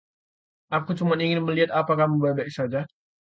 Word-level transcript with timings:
Aku 0.77 0.89
cuma 0.97 1.13
ingin 1.25 1.41
melihat 1.47 1.69
apa 1.79 1.93
kamu 1.99 2.15
baik-baik 2.21 2.49
saja. 2.57 2.81